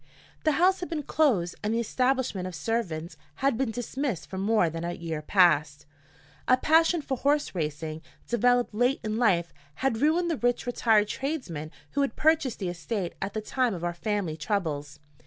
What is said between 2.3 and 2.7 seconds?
of